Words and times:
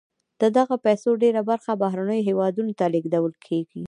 د 0.41 0.43
دغه 0.57 0.75
پیسو 0.85 1.09
ډیره 1.23 1.41
برخه 1.49 1.71
بهرنیو 1.83 2.27
هېوادونو 2.29 2.71
ته 2.79 2.85
لیږدول 2.93 3.33
کیږي. 3.47 3.79